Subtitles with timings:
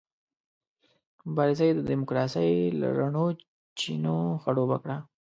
[1.29, 3.25] مبارزه یې د ډیموکراسۍ له رڼو
[3.79, 4.97] چینو خړوبه کړه.